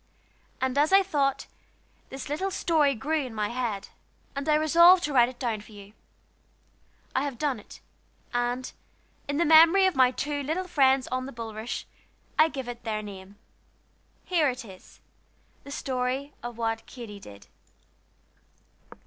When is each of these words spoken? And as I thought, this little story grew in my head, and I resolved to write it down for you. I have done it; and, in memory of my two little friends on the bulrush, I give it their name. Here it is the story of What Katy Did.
And 0.59 0.79
as 0.79 0.91
I 0.91 1.03
thought, 1.03 1.45
this 2.09 2.27
little 2.27 2.49
story 2.49 2.95
grew 2.95 3.23
in 3.23 3.35
my 3.35 3.49
head, 3.49 3.89
and 4.35 4.49
I 4.49 4.55
resolved 4.55 5.03
to 5.03 5.13
write 5.13 5.29
it 5.29 5.37
down 5.37 5.61
for 5.61 5.73
you. 5.73 5.93
I 7.15 7.23
have 7.23 7.37
done 7.37 7.59
it; 7.59 7.81
and, 8.33 8.71
in 9.27 9.37
memory 9.47 9.85
of 9.85 9.95
my 9.95 10.09
two 10.09 10.41
little 10.41 10.67
friends 10.67 11.07
on 11.09 11.27
the 11.27 11.31
bulrush, 11.31 11.83
I 12.39 12.47
give 12.49 12.67
it 12.67 12.83
their 12.83 13.03
name. 13.03 13.35
Here 14.25 14.49
it 14.49 14.65
is 14.65 15.01
the 15.65 15.69
story 15.71 16.33
of 16.41 16.57
What 16.57 16.87
Katy 16.87 17.19
Did. 17.19 17.45